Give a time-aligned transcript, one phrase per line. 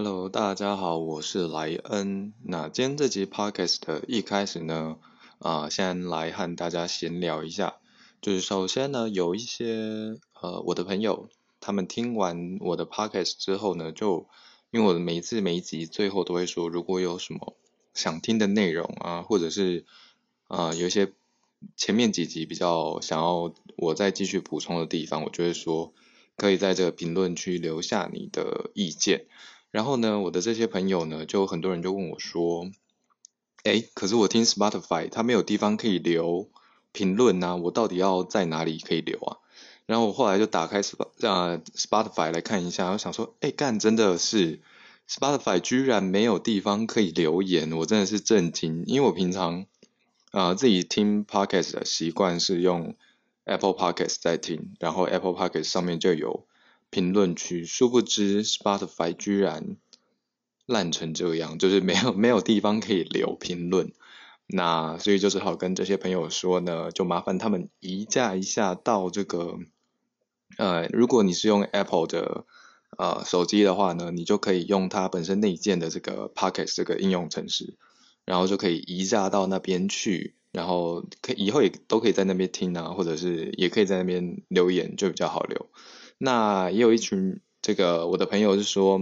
[0.00, 2.32] Hello，大家好，我是莱恩。
[2.44, 4.96] 那今天这集 Podcast 一开始呢，
[5.40, 7.78] 啊，先来和大家闲聊一下。
[8.22, 14.28] 就是首先呢，有一些呃我的朋友，他们听完我的 Podcast 之后呢，就
[14.70, 17.56] 因为我的每一次每一集最后都会说，如果有什么
[17.92, 19.84] 想听的内容啊，或者是
[20.46, 21.12] 啊有一些
[21.74, 25.92] 前面几集比较想要我再继续补充的地方，我就会说
[26.36, 29.26] 可以在这个评论区留下你的意见。
[29.70, 32.70] 然后呢，我的这些朋友呢，就很多人就问我说
[33.64, 36.48] ：“哎，可是我听 Spotify 它没有地方可以留
[36.92, 39.36] 评论呐，我到底要在哪里可以留啊？”
[39.84, 44.60] 然后我后来就打开 Sp 呃 Spotify 来看一下，我想说：“哎，干真的是
[45.08, 48.84] Spotify 居然没有地方可以留言，我真的是震惊。
[48.86, 49.66] 因为我平常
[50.30, 52.94] 啊自己听 Podcast 的习惯是用
[53.44, 56.46] Apple Podcast 在听，然后 Apple Podcast 上面就有。”
[56.90, 59.76] 评论区，殊不知 Spotify 居然
[60.66, 63.92] 烂成这样，就是没有 没有地方可以留评论。
[64.46, 69.58] 那所以就只好跟这些朋友说呢，就麻烦他们移驾一下到这个，
[70.56, 72.46] 呃，如果你是用 Apple 的
[72.96, 77.76] 呃手机的话呢，你就可以用它本身内建的这个 Pocket 这个应用程式，
[78.24, 85.66] 然后就可以移驾到那边去，然后可以后也都可以在那边听啊，或者是也可以在那边留言，就比较好留。
[86.18, 89.00] 那也有一群这个我的朋友是说，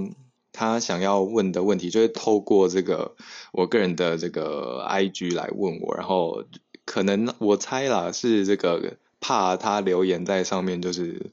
[0.53, 3.17] 他想要问的问题，就是透过这个
[3.53, 6.45] 我个人的这个 IG 来问我，然后
[6.85, 11.33] 可能我猜啦，是这个怕他留言在上面就是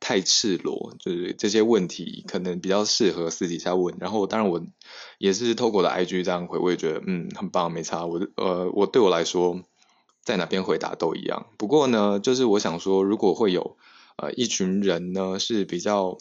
[0.00, 3.96] 太赤裸，就是这些问题可能比较适合私底下问。
[4.00, 4.62] 然后当然我
[5.18, 8.06] 也是透过我的 IG 这样回，我也觉得嗯很棒，没差。
[8.06, 9.62] 我呃我对我来说，
[10.22, 11.46] 在哪边回答都一样。
[11.56, 13.76] 不过呢，就是我想说，如果会有。
[14.16, 16.18] 呃，一群人呢是比较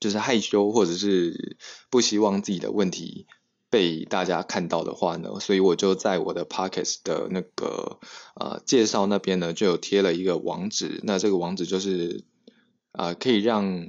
[0.00, 1.58] 就是害羞，或者是
[1.90, 3.26] 不希望自己的问题
[3.68, 7.98] 被大家看到的话呢，所以我就在我的 pockets 的那个
[8.34, 12.24] 呃介绍那边呢就有贴了一个网址，那这个网址就是
[12.92, 13.86] 啊可以让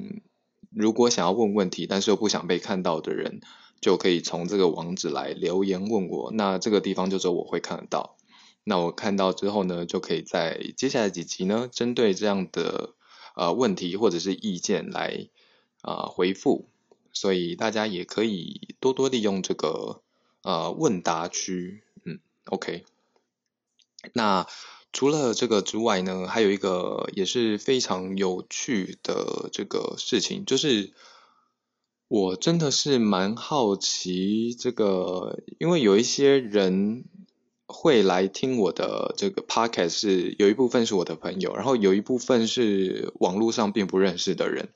[0.69, 3.39] 如果想要问问题，但是又不想被看到的人，
[3.79, 8.17] 就可以从这个网址来留言问我，那这个地方就只有我会看得到，
[8.65, 12.93] 那我看到之后呢，就可以在接下来几集呢，针对这样的。
[13.35, 15.27] 呃，问题或者是意见来
[15.81, 16.65] 啊回复，
[17.11, 20.01] 所以大家也可以多多利用这个
[20.41, 22.85] 呃问答区，嗯，OK。
[24.13, 24.47] 那
[24.93, 30.93] 除了这个之外呢，还有一个也是非常有趣的这个事情，就是
[32.07, 37.05] 我真的是蛮好奇这个，因为有一些人。
[37.75, 44.69] 会来听我的这个 podcast 是有一部分是我的朋友，然后有一部分是网络上并不认识的人。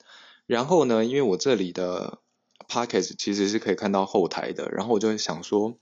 [0.46, 2.18] 然后呢，因为我这里的
[2.68, 5.78] podcast 其实是可以看到后台的，然后我就想说，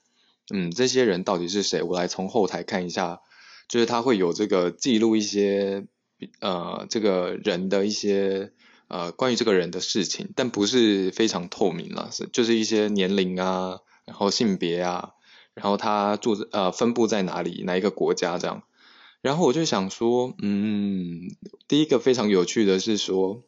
[0.55, 1.83] 嗯，这些人到底是谁？
[1.83, 3.21] 我来从后台看一下，
[3.69, 5.87] 就是他会有这个记录一些
[6.41, 8.53] 呃这个人的一些
[8.87, 15.15] 呃关于这个人的事情，但不是非常透明了，是就是一些年龄啊，然后性别啊。
[15.61, 18.63] 然后他住呃分布在哪里哪一个国家这样，
[19.21, 21.35] 然后我就想说，嗯，
[21.67, 23.43] 第一个非常有趣的是说，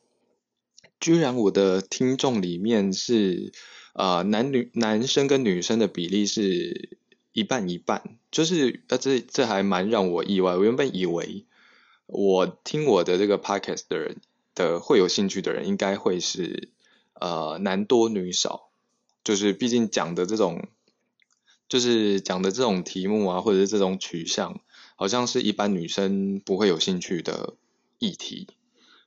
[0.98, 3.52] 居然我的听众里面是
[3.92, 6.98] 呃男女男生跟女生的比例是
[7.32, 10.56] 一半一半，就是呃这这还蛮让我意外。
[10.56, 11.46] 我原本以为
[12.06, 14.16] 我听我的这个 podcast 的人
[14.56, 16.70] 的会有兴趣的人应该会是
[17.14, 18.70] 呃男多女少，
[19.22, 20.66] 就是毕竟讲的这种。
[21.70, 24.60] 就是讲的这种题目啊，或者是这种取向，
[24.96, 27.54] 好像是一般女生不会有兴趣的
[28.00, 28.48] 议题。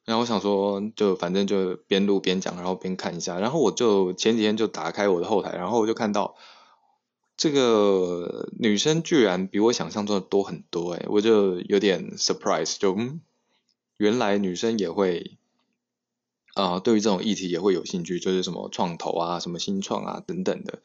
[0.05, 3.37] 然后我想说，就反正就边录边讲，然后边看一下。
[3.39, 6.35] 然后我就前几天就打开我的后台，然后我就看到
[7.35, 13.19] 这个女生居然比我想象中的多很多，诶我就有点 surprise，就嗯，
[13.97, 15.37] 原来女生也会
[16.53, 20.79] 啊，对于这种议题也会有兴趣，就是什么创投啊，什么新创啊等等的。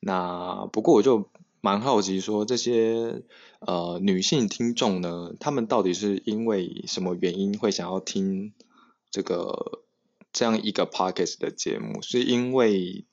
[0.00, 1.28] 那不过我就
[1.60, 3.22] 蛮好奇，说这些
[3.60, 8.52] 呃女性听众呢，她们到底是因为什么原因会想要听
[9.10, 9.82] 这个
[10.32, 12.00] 这样一个 podcast 的节目？
[12.00, 13.04] 是因为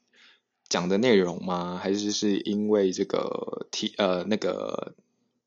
[0.70, 1.80] 讲的内容吗？
[1.82, 4.94] 还是是因为这个题呃那个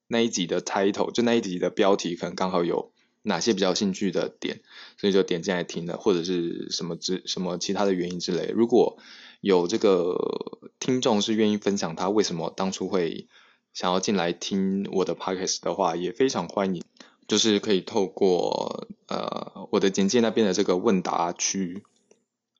[0.08, 2.90] 那一集的 title 就那一集的标题可能刚好有
[3.22, 4.60] 哪些比较兴趣的点，
[4.96, 8.50] 所以就点进来听了，或者是什么之什么其他的原因之类？
[8.52, 8.98] 如果
[9.40, 13.28] 有这个听众是愿意分享他为什么当初会
[13.72, 16.82] 想要进来听我的 podcast 的话，也非常欢迎，
[17.28, 21.84] 就是可以透过呃我的简介那边的这个问答区，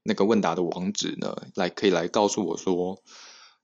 [0.05, 3.03] 那个问答的网址呢，来可以来告诉我说，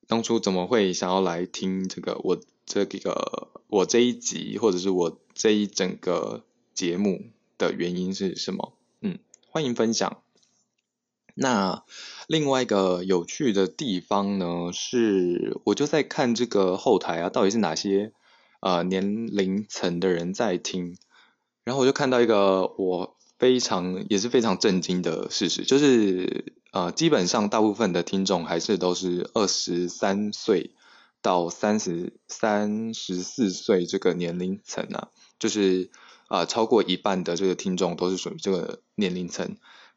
[0.08, 6.43] 当初怎么会想要来听这个我这个我这一集或者是我这一整个
[6.75, 8.72] 节目的原因是什么？
[9.00, 10.24] 嗯，欢迎分享。
[11.36, 11.82] 那
[12.28, 18.12] 另外一个有趣的地方呢，是我就在看这个后台啊，到底是哪些
[18.60, 20.96] 呃年龄层的人在听，
[21.64, 30.70] 然后我就看到一个我非常也是非常震惊的事实，就是呃基本上大部分的听众还是都是二十三岁
[31.20, 35.08] 到三十三十四岁这个年龄层啊，
[35.40, 35.90] 就是
[36.28, 39.56] 啊超过一半的这个听众都是属于这个年龄层。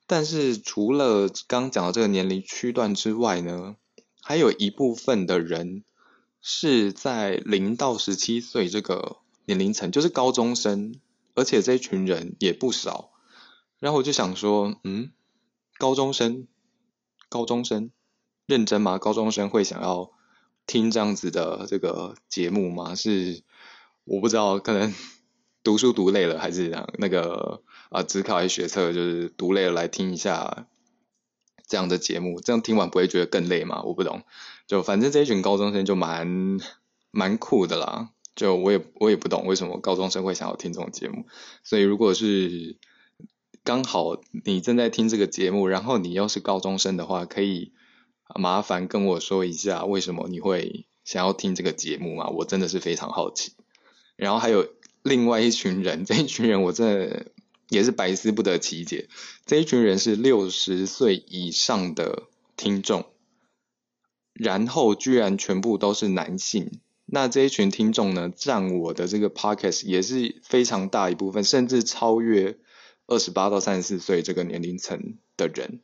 [0.09, 3.75] 但是除了刚讲的这个年龄区段之外呢，
[4.21, 5.83] 还有一部分的人
[6.41, 10.95] 是在零到十七岁这个年龄层，就是高中生，
[11.35, 13.11] 而且这一群人也不少。
[13.79, 15.11] 然后我就想说，嗯，
[15.77, 16.47] 高中生，
[17.27, 17.91] 高中生
[18.45, 18.97] 认真吗？
[18.97, 20.11] 高中生会想要
[20.65, 22.95] 听这样子的这个节目吗？
[22.95, 23.43] 是
[24.05, 24.93] 我不知道，可能
[25.63, 27.61] 读书读累了，还是那个。
[27.89, 30.67] 啊，只考还学测，就是读累了来听一下
[31.67, 33.81] 这样的节目，这样听完不会觉得更累吗？
[33.83, 34.23] 我不懂，
[34.67, 36.59] 就反正这一群高中生就蛮
[37.11, 41.25] 蛮酷的啦，就我也我也不懂为什么高中生会想要听这种节目，
[41.63, 42.77] 所以如果是
[43.63, 47.71] 刚好你正在听这个节目，然后你又是高中生的话，可以
[48.35, 52.27] 麻烦跟我说一下为什么你会想要听这个节目吗？
[52.27, 53.53] 我真的是非常好奇。
[54.17, 54.67] 然后还有
[55.03, 57.27] 另外一群人，这一群人我真的。
[57.69, 59.09] 也是百思不得其解，
[59.45, 62.23] 这一群人是六十岁以上的
[62.55, 63.05] 听众，
[64.33, 66.79] 然后居然全部都是男性。
[67.05, 72.57] 那这一群听众呢，占我的这个 podcast 也是非常大一部分，甚至超越
[73.05, 75.81] 二十八到三十四岁这个年龄层的人。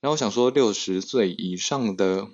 [0.00, 2.28] 然后我想说，六十岁以上的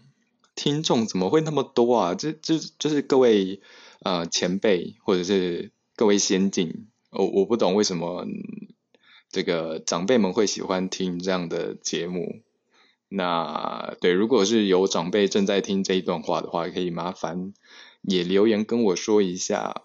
[0.57, 2.15] 听众怎么会那么多啊？
[2.17, 3.61] 这、这、就是各位
[4.01, 8.27] 呃前辈或者是各位先进，我我不懂为什么。
[9.31, 12.43] 这个长辈们会喜欢听这样的节目，
[13.09, 17.55] 那对，如果是有长辈正在听这一段话的话，可以麻烦
[18.03, 19.85] 也留言跟我说一下，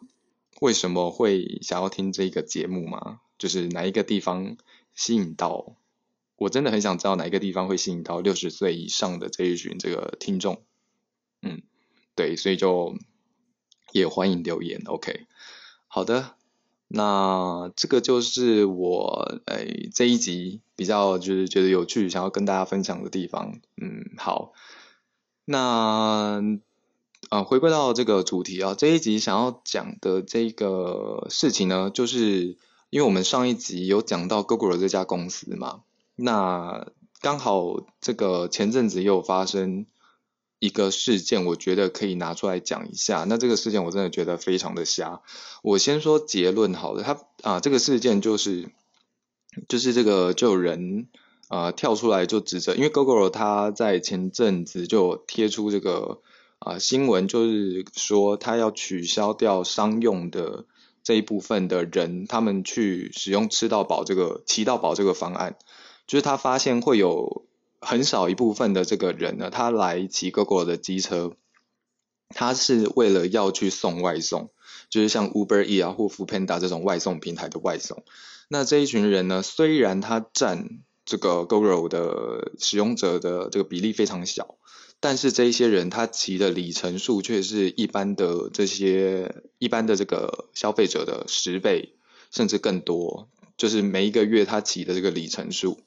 [0.61, 3.21] 为什么会想要听这个节目吗？
[3.37, 4.57] 就是哪一个地方
[4.95, 5.75] 吸引到？
[6.37, 10.63] 我真的很想知道哪一个地方会吸引到六十岁以上的这一群这个听众。
[11.41, 11.61] 嗯，
[12.15, 12.97] 对，所以就
[13.91, 14.81] 也欢迎留言。
[14.85, 15.27] OK，
[15.87, 16.34] 好的。
[16.87, 23.59] 那这个就是我诶这一集比较就是觉得有趣，想要跟大家分享的地方。
[23.81, 24.53] 嗯，好，
[25.45, 26.41] 那
[27.29, 32.57] 啊回归到这个主题啊，这一集想要讲的这个事情呢，就是
[32.89, 35.81] 因为我们上一集有讲到 Google 这家公司嘛，
[36.15, 36.87] 那
[37.21, 39.85] 刚好这个前阵子又发生。
[40.59, 43.25] 一个事件，我觉得可以拿出来讲一下。
[43.27, 45.21] 那这个事件我真的觉得非常的瞎。
[45.61, 48.69] 我先说结论好了，他啊，这个事件就是
[49.67, 51.07] 就是这个就有人
[51.49, 56.21] 啊跳出来就指责，因为 Google 他在前阵子就贴出这个
[56.59, 60.65] 啊新闻，就是说他要取消掉商用的
[61.03, 65.57] 这一部分的人，他们去使用吃到饱这个骑到饱这个方案，
[66.07, 67.44] 就是他发现会有。
[67.85, 71.33] 很少一部分的这个人呢，他来骑 GoGo 的机车，
[72.29, 74.49] 他是为了要去送外送，
[74.89, 78.03] 就是像 Uber E 啊或 Foodpanda 这种外送平台的外送。
[78.49, 84.55] 那这一群人呢，虽然他占这个 GoGo 的使用者的这个比例非常小，
[84.99, 91.93] 但是这一些人他骑的里程数却是一般的这些一般的这个消费者的十倍
[92.31, 95.79] 甚至更多，就是每一个月他骑的这个里程数。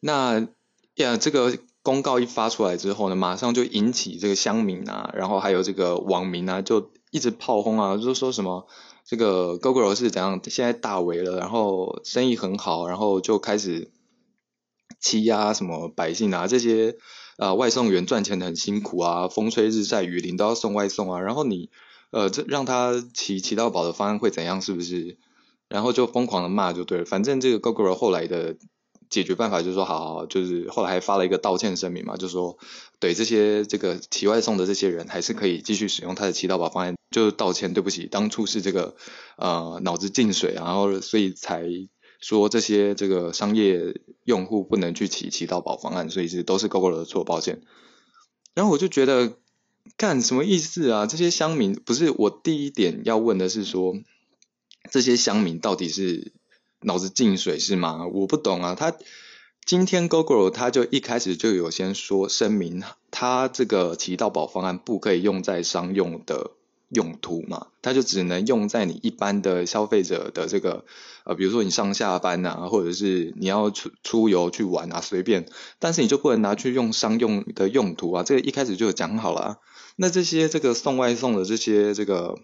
[0.00, 0.48] 那
[0.96, 8.66] 呀，这个公告一发出来之后呢，马上就引起这个乡民啊，然后还有这个网民啊，就一直炮轰啊，就说什么
[9.04, 13.90] 这个 Google 是怎样现在大为了，然后生意很好，然后就开始
[15.00, 16.96] 欺压什么百姓啊，这些
[17.36, 21.70] 啊外送员赚钱的很辛苦啊，风吹日晒雨淋都要送外送啊，然后你
[22.10, 25.18] 呃这让他骑骑到宝的方案会怎样，是不是？
[25.68, 28.56] 然后就疯狂的骂就对了，反正这个 Google 后来的。
[29.10, 32.56] 解决办法就是说，好，就是后来还发了一个道歉声明嘛，就是说
[33.00, 38.94] 对这些这个骑外送的这些人，还是可以继续使用他的骑到宝方案，就是道歉，对不起，当初是这个
[39.36, 41.66] 呃脑子进水，然后所以才
[42.20, 47.62] 说这些这个商业用户不能去骑骑到宝方案，所以是都是 Google 的错，抱歉。
[48.54, 49.38] 然后我就觉得
[49.96, 51.06] 干什么意思啊？
[51.06, 53.96] 这些乡民不是我第一点要问的是说，
[54.92, 56.32] 这些乡民到底是？
[56.82, 58.06] 脑子进水是吗？
[58.06, 58.94] 我不懂啊，他
[59.66, 66.52] 今天 Google 它就一开始就有先说声明，他这个骑到宝方案不可以用在商用的
[66.88, 70.86] 用途嘛，他就只能用在你一般的消费者的这个
[71.24, 75.46] 呃，比如说你上下班啊，或者是你要出出游去玩啊，随便，
[75.78, 79.58] 但是你就不能拿去用商用的用途啊，这个一开始就讲好了。
[79.96, 82.38] 那这些这个送外送的这些这个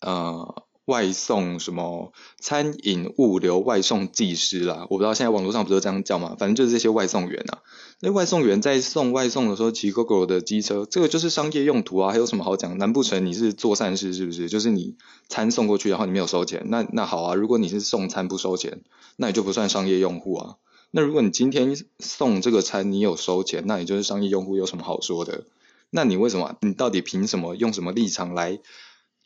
[0.00, 0.62] 呃。
[0.90, 6.34] 外送什么餐饮物流外送技师啦，我不知道现在网络上不是这样叫吗？
[6.36, 7.62] 反正就是这些外送员啊。
[8.00, 12.76] 那外送员在送外送的时候骑 GoGo 的机车，这个就是商业用途啊，还有什么好讲？
[12.78, 14.48] 难不成你是做善事是不是？
[14.48, 14.96] 就是你
[15.28, 17.34] 餐送过去，然后你没有收钱，那那好啊。
[17.34, 18.80] 如果你是送餐不收钱，
[19.16, 20.56] 那你就不算商业用户啊。
[20.90, 25.44] 那如果你今天送这个餐你有收钱，那你就是商业用户，有什么好说的？
[25.90, 26.56] 那你为什么？
[26.62, 27.54] 你到底凭什么？
[27.54, 28.58] 用什么立场来？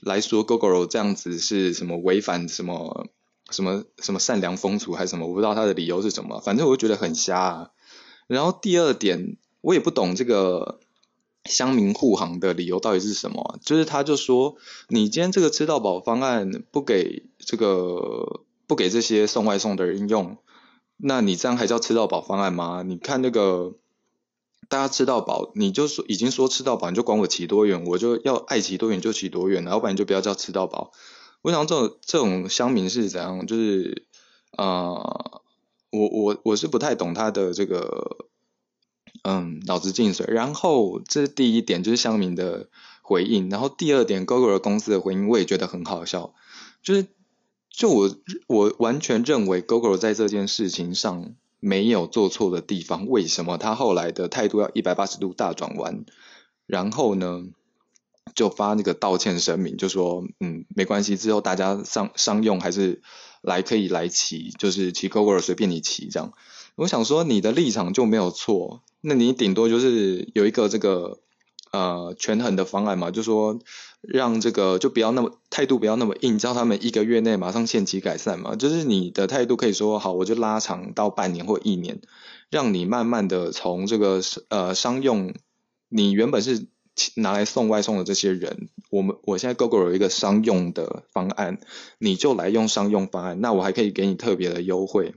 [0.01, 3.07] 来说，GoGo 这样子是什么违反什么
[3.51, 5.27] 什么什么善良风俗还是什么？
[5.27, 7.39] 我不知道他的理由是什么，反正我就觉得很瞎。
[7.39, 7.71] 啊。
[8.27, 10.81] 然后第二点，我也不懂这个
[11.45, 13.59] 乡民护航的理由到底是什么。
[13.65, 14.57] 就是他就说，
[14.89, 20.39] 你今天这个吃到饱方案不给这个不给这些送外送的人用，
[20.97, 22.83] 那你这样还叫吃到饱方案吗？
[22.83, 23.75] 你看那个。
[24.69, 30.93] 大家吃到饱，你就说已经说吃到饱，你就管我骑多远，我就要爱骑多远就骑多远，要不然就不要叫吃到饱。
[31.43, 33.47] 我想这种这种乡民是怎样？
[33.47, 34.07] 就是
[34.57, 35.43] 呃，
[35.91, 38.27] 我我我是不太懂他的这个
[39.23, 40.27] 嗯脑子进水。
[40.29, 42.69] 然后这是第一点，就是乡民的
[43.03, 43.51] 回应。
[43.51, 46.35] 然后第二点，Google 公司的回应我也觉得很好笑，
[46.83, 47.07] 就是
[47.71, 48.17] 就我
[48.47, 51.35] 我完全认为 GoGo 在这件事情上。
[51.65, 56.05] 没有做错的地方，为什么他后来的态度要一百八十度大转弯？
[56.67, 57.45] 然后呢，
[58.35, 63.01] 就发那个道歉声明，就说嗯，没关系，之后大家商商用还是
[63.41, 66.33] 来可以来骑，就是骑 GoGo 随便你骑这样。
[66.77, 71.24] 我想说你的立场就没有错，那你顶多就是有一个这个。
[71.75, 73.59] 呃，权衡的方案嘛，就说
[74.01, 78.55] 让这个就不要那么态度不要那么硬，叫他们一个月内马上限期改善嘛。
[78.55, 82.01] 就是你的态度可以说好，我就拉长到半年或一年，
[82.49, 85.35] 让你慢慢的从这个呃商用，
[85.89, 86.69] 你原本是
[87.17, 91.59] 拿来送外送的这些人，我们我现在 GoGo 有一个商用的方案，
[91.99, 95.17] 你就来用商用方案，那我还可以给你特别的优惠，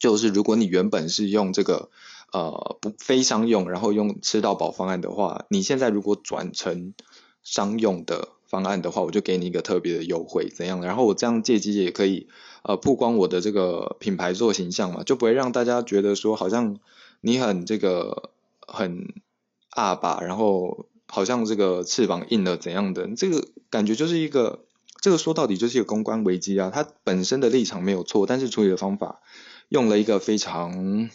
[0.00, 1.90] 就是如果你原本是用这个。
[2.32, 6.94] 呃，不非商用，然后用吃到饱方案的话，你现在如果转成
[7.42, 10.80] 商用的方案的话，我就给你一个特别的优惠，怎样？
[10.80, 12.28] 然后我这样借机也可以
[12.62, 16.78] 呃曝光我的这个品牌做形象嘛，就不会让大家觉得说好像
[17.20, 18.30] 你很这个
[18.66, 19.12] 很
[19.68, 24.64] 阿爸，然后好像这个翅膀硬了怎样的，这个感觉就是一个
[25.02, 29.20] 这个说到底就是一个公关危机啊，它本身的立场没有错，但是处理的方法
[29.68, 31.10] 用了一个非常。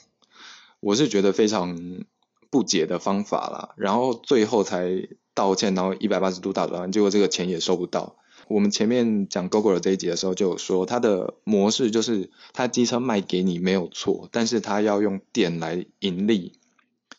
[0.79, 2.05] 我是觉得非常
[2.49, 8.15] 不解的方法啦，然后最后才道歉，然后一百八十度大转弯，结果这个钱也收不到。
[8.47, 16.53] 我们前面讲 GoGo 这一集的时候就有说，它的模式就是它机车卖给你没有错，但是它要用电来盈利，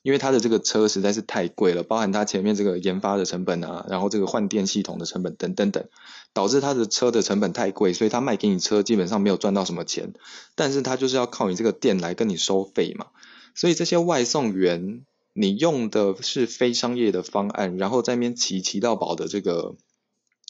[0.02, 5.84] 因为它的这个车实在是太贵了，包含它前面这个研发的成本啊，然后这个换电系统的成本等等等，
[6.32, 10.14] 导致它的车的成本太贵，所以它卖给你车基本上没有赚到什么钱，
[10.54, 13.08] 但是它就是要靠你这个电来跟你收费嘛。
[13.58, 19.74] 所以这些外送员，你用的是非商业的方案，然后在那边骑骑到宝的这个，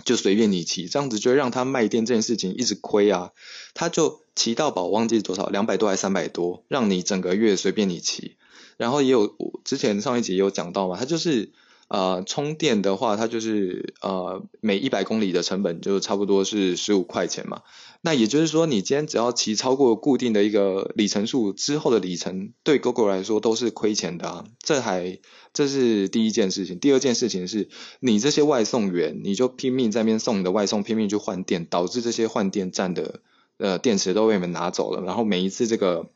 [0.04, 3.32] 就随便你骑，这样子就让他卖店这件事情一直亏啊。
[3.72, 8.36] 他就骑到宝忘记多少，两百多还是三百多，让你整个月随便你骑。
[8.76, 9.34] 然后也有
[9.64, 11.50] 之前上一集有讲到嘛，他就是
[11.88, 17.62] 呃充电的话，它就是呃每一百公里的成本就差不多是十五块钱嘛。
[18.00, 24.44] 那也就是说，你今天只要骑超过固定的一个里程数之后的里程，对 GoGo 来说都是亏钱的啊。
[24.62, 25.18] 这还
[25.52, 26.78] 这是第一件事情。
[26.78, 27.68] 第二件事情是，
[27.98, 33.20] 你这些外送员，你就拼命在那边送你的外送，拼命去换电，导致这些换电站的
[33.56, 35.02] 呃电池都被你们拿走了。
[35.02, 36.08] 然后每一次这个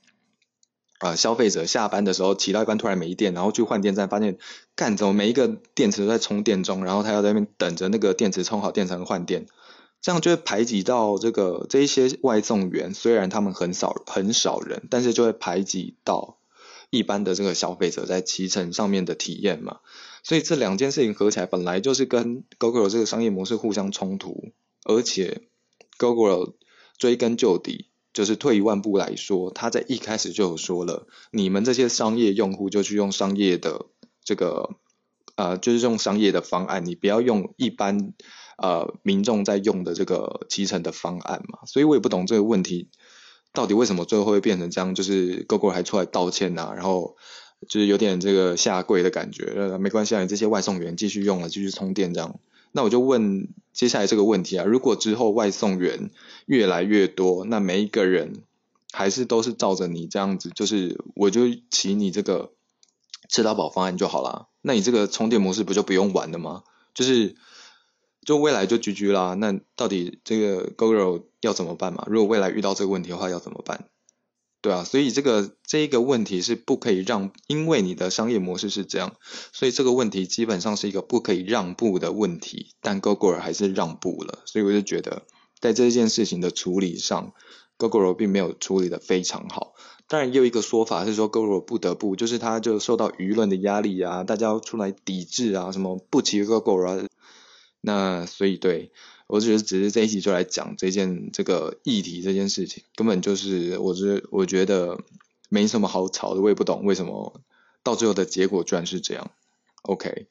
[1.02, 4.38] 呃消费者下班的时候骑到一半突然没电，然后去换电站发现，
[4.76, 9.46] 干怎么每一个电池都在充电中，然后他要在那边等着那个电池充好电才能换电。
[10.00, 16.38] 这样就会排挤到这个这一些外送员，虽然他们很少很少人，但是就会排挤到
[16.90, 19.78] 一般的这个消费者在骑乘上面的体验嘛。
[20.24, 24.52] 所以这两件事情合起来，本来就是跟 Google 这个商业模式互相冲突，
[24.84, 25.42] 而且
[25.98, 26.54] Google
[26.98, 33.86] 追根究底，就是退一万步来说，他在一开始就有说了，你们这些商业用户就去用商业的
[34.24, 34.76] 这个
[35.36, 38.12] 呃，就是用商业的方案，你不要用一般。
[38.58, 42.90] 呃，民众在用的这个集成的方案嘛，所以我也不懂这个问题
[43.52, 44.94] 到底为什么最后会变成这样？
[44.94, 47.16] 就是 GoGo 还出来道歉呐，然后
[47.66, 49.52] 就是有点这个下跪的感觉。
[49.56, 52.38] 呃，没关系啊，你这些外送员继续用了，继续充电这样。
[52.72, 56.10] 那我就问接下来这个问题啊，如果之后外送员
[56.46, 58.42] 越来越多，那每一个人
[58.92, 62.52] 还是都是照着你这样子，就是我就骑你这个
[63.28, 66.64] 吃到饱方案就好了，那你这个充电模式不就不用玩了吗？
[66.94, 67.36] 就是
[68.24, 69.34] 就未来就 GG 啦。
[69.34, 72.04] 那到底这个 Google 要怎么办嘛？
[72.08, 73.88] 如果未来遇到这个问题的话，要怎么办？
[74.62, 79.16] 对啊，所以这个这一个问题是不可以让，因为你的商业模式是这样，
[79.52, 82.68] 所以这个问题基本上是一个不可以让步的问题。
[82.80, 85.24] 但 Google 还是让步了，所以我就觉得
[85.60, 87.32] 在这件事情的处理上
[87.76, 89.74] ，Google 并没有处理的非常好。
[90.06, 97.04] 当然，也有一个说法是说 Google 不得不，就是他就受到舆论的压力啊，大家出来抵制啊，什么不骑 Google 啊，
[97.80, 98.92] 那所以对。
[99.32, 105.00] 我只是只是这一集就来讲这件这个议题这件事情，根本就是我觉我觉得
[105.48, 107.40] 没什么好吵的，我也不懂为什么
[107.82, 109.30] 到最后的结果居然是这样。
[109.84, 110.26] OK，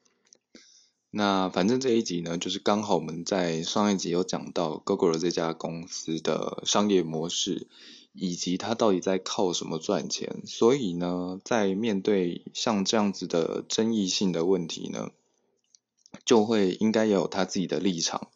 [1.09, 7.65] 那反正这一集呢，就是刚好我们在上一集有讲到 Google 这家公司的商业模式，
[8.13, 15.09] 以及它到底在靠什么赚钱，所以呢，在面对像这样子的争议性的问题呢，
[16.23, 18.29] 就会应该有他自己的立场。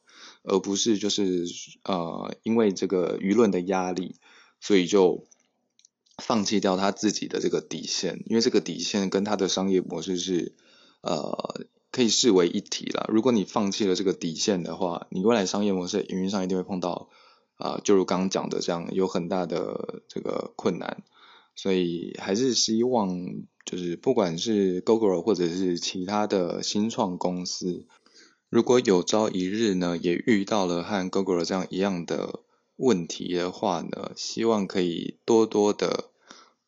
[0.47, 1.45] 而不是就是
[1.83, 4.15] 呃，因为这个舆论的压力，
[4.61, 5.25] 所以就
[6.17, 10.53] 放弃掉他自己的这个底线，因为这个底线跟他的商业模式是
[11.01, 13.09] 呃可以视为一体了。
[13.11, 17.09] 如果你放弃了这个底线的话，你未来商业模式营运上一定会碰到
[17.57, 21.03] 啊，就如刚刚讲的这样有很大的这个困难。
[21.55, 23.09] 所以还是希望
[23.65, 27.87] 就是不管是 Google 或者是其他的新创公司。
[28.49, 32.41] 如果有朝一日呢，也遇到了和 Google 这样一样的
[32.75, 36.11] 问题的话呢，希望可以多多的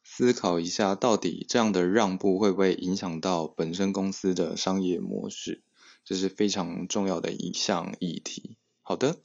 [0.03, 5.61] 思考一下，到底这样的让步会不会影响到本身公司的商业模式，
[6.03, 8.57] 这是非常重要的一项议题。
[8.81, 9.17] 好的，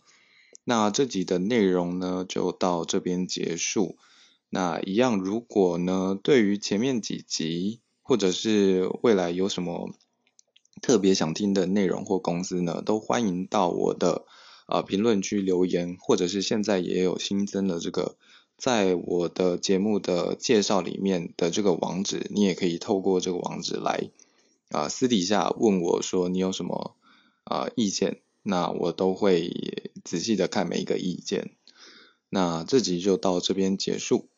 [0.62, 3.96] 那这集的内容呢就到这边结束。
[4.50, 9.94] 那一样，如果呢对于前面几集或者是未来有什么。
[10.82, 14.26] 特别想听的内容或公司呢，都欢迎到我的
[14.66, 18.16] 呃评论区留言，或者是现在也有新增的这个，
[18.58, 24.10] 在我的节目的介绍里面的这个网址，你也可以透过这个网址来
[24.70, 26.96] 啊私底下问我说你有什么
[27.44, 31.52] 啊意见，那我都会仔细的看每一个意见。
[32.28, 34.28] 那这集就到这边结束。